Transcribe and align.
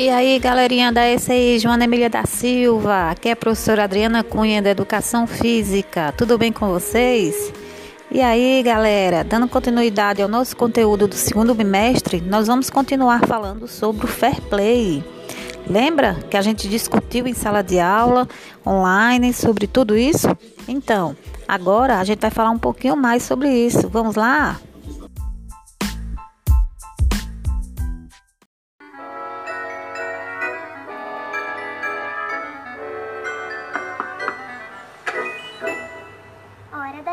E 0.00 0.08
aí, 0.08 0.38
galerinha 0.38 0.90
da 0.90 1.06
ECI, 1.06 1.58
Joana 1.58 1.84
Emília 1.84 2.08
da 2.08 2.24
Silva, 2.24 3.10
aqui 3.10 3.28
é 3.28 3.32
a 3.32 3.36
professora 3.36 3.84
Adriana 3.84 4.24
Cunha 4.24 4.62
da 4.62 4.70
Educação 4.70 5.26
Física. 5.26 6.10
Tudo 6.16 6.38
bem 6.38 6.50
com 6.50 6.68
vocês? 6.70 7.52
E 8.10 8.22
aí, 8.22 8.62
galera, 8.62 9.22
dando 9.22 9.46
continuidade 9.46 10.22
ao 10.22 10.28
nosso 10.28 10.56
conteúdo 10.56 11.06
do 11.06 11.14
segundo 11.14 11.54
bimestre, 11.54 12.22
nós 12.22 12.46
vamos 12.46 12.70
continuar 12.70 13.26
falando 13.26 13.68
sobre 13.68 14.06
o 14.06 14.08
fair 14.08 14.40
play. 14.40 15.04
Lembra 15.68 16.14
que 16.30 16.36
a 16.38 16.40
gente 16.40 16.66
discutiu 16.66 17.26
em 17.26 17.34
sala 17.34 17.60
de 17.60 17.78
aula, 17.78 18.26
online, 18.66 19.34
sobre 19.34 19.66
tudo 19.66 19.98
isso? 19.98 20.28
Então, 20.66 21.14
agora 21.46 21.98
a 21.98 22.04
gente 22.04 22.20
vai 22.20 22.30
falar 22.30 22.52
um 22.52 22.58
pouquinho 22.58 22.96
mais 22.96 23.22
sobre 23.22 23.50
isso. 23.50 23.86
Vamos 23.90 24.16
lá? 24.16 24.58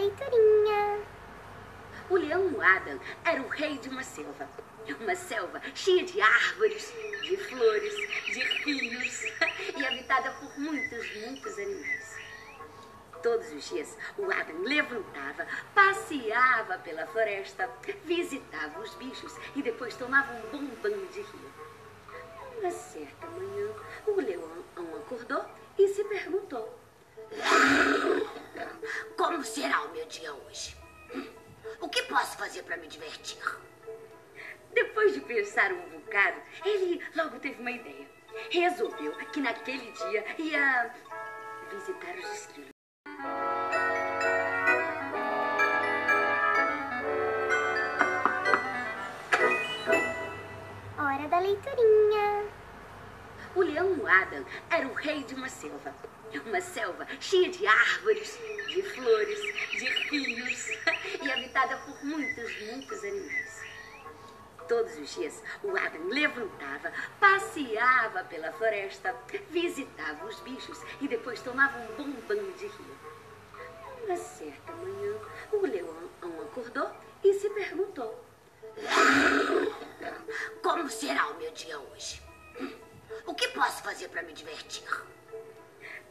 Leiturinha. 0.00 1.02
O 2.08 2.16
leão 2.16 2.60
Adam 2.60 2.98
era 3.24 3.42
o 3.42 3.48
rei 3.48 3.76
de 3.78 3.88
uma 3.88 4.02
selva. 4.02 4.48
Uma 4.98 5.14
selva 5.14 5.60
cheia 5.74 6.02
de 6.04 6.20
árvores, 6.20 6.92
de 7.22 7.36
flores, 7.36 7.94
de 8.24 8.40
rios 8.40 9.22
e 9.76 9.86
habitada 9.86 10.32
por 10.32 10.58
muitos, 10.58 11.16
muitos 11.16 11.58
animais. 11.58 12.18
Todos 13.22 13.52
os 13.52 13.68
dias, 13.68 13.96
o 14.16 14.24
Adam 14.32 14.62
levantava, 14.62 15.46
passeava 15.74 16.78
pela 16.78 17.06
floresta, 17.06 17.68
visitava 18.04 18.80
os 18.80 18.94
bichos 18.94 19.36
e 19.54 19.62
depois 19.62 19.94
tomava 19.94 20.32
um 20.32 20.50
bom 20.50 20.74
banho 20.82 21.06
de 21.08 21.20
rio. 21.20 21.52
Uma 22.58 22.70
certa 22.70 23.26
manhã, 23.26 23.68
o 24.06 24.14
leão 24.16 24.64
acordou 25.04 25.44
e 25.78 25.88
se 25.88 26.02
perguntou: 26.04 26.80
Como 29.40 29.50
será 29.50 29.80
o 29.84 29.92
meu 29.92 30.04
dia 30.04 30.34
hoje? 30.34 30.76
O 31.80 31.88
que 31.88 32.02
posso 32.02 32.36
fazer 32.36 32.62
para 32.62 32.76
me 32.76 32.86
divertir? 32.86 33.42
Depois 34.74 35.14
de 35.14 35.22
pensar 35.22 35.72
um 35.72 35.80
bocado, 35.98 36.42
ele 36.62 37.02
logo 37.16 37.38
teve 37.38 37.58
uma 37.58 37.70
ideia. 37.70 38.06
Resolveu 38.50 39.16
que 39.32 39.40
naquele 39.40 39.90
dia 39.92 40.26
ia 40.38 40.94
visitar 41.70 42.18
os 42.18 42.30
esquilos. 42.34 42.70
Hora 50.98 51.28
da 51.28 51.38
leiturinha. 51.38 52.59
O 53.54 53.62
leão 53.62 54.06
Adam 54.06 54.44
era 54.70 54.86
o 54.86 54.92
rei 54.92 55.24
de 55.24 55.34
uma 55.34 55.48
selva. 55.48 55.92
Uma 56.46 56.60
selva 56.60 57.04
cheia 57.18 57.48
de 57.48 57.66
árvores, 57.66 58.38
de 58.68 58.82
flores, 58.82 59.40
de 59.72 59.86
rios 60.08 60.68
e 61.20 61.32
habitada 61.32 61.76
por 61.78 62.04
muitos, 62.04 62.60
muitos 62.66 63.02
animais. 63.02 63.60
Todos 64.68 64.96
os 64.96 65.14
dias, 65.16 65.42
o 65.64 65.76
Adam 65.76 66.06
levantava, 66.06 66.92
passeava 67.18 68.22
pela 68.22 68.52
floresta, 68.52 69.16
visitava 69.50 70.24
os 70.26 70.38
bichos 70.40 70.78
e 71.00 71.08
depois 71.08 71.42
tomava 71.42 71.76
um 71.76 71.96
bom 71.96 72.20
banho 72.28 72.52
de 72.52 72.66
rio. 72.66 72.98
Uma 74.04 74.16
certa 74.16 74.72
manhã, 74.74 75.16
o 75.52 75.66
leão 75.66 76.10
acordou 76.22 76.88
e 77.24 77.34
se 77.34 77.50
perguntou: 77.50 78.24
Como 80.62 80.88
será 80.88 81.26
o 81.30 81.38
meu 81.38 81.50
dia 81.50 81.80
hoje? 81.80 82.22
O 83.26 83.34
que 83.34 83.48
posso 83.48 83.82
fazer 83.82 84.08
para 84.08 84.22
me 84.22 84.32
divertir? 84.32 84.84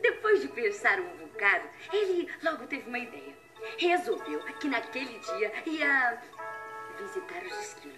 Depois 0.00 0.40
de 0.40 0.48
pensar 0.48 0.98
um 1.00 1.16
bocado, 1.16 1.68
ele 1.92 2.28
logo 2.42 2.66
teve 2.66 2.88
uma 2.88 2.98
ideia. 2.98 3.36
Resolveu 3.78 4.42
que 4.60 4.68
naquele 4.68 5.18
dia 5.18 5.52
ia 5.66 6.22
visitar 6.98 7.44
os 7.44 7.58
esquilos. 7.60 7.82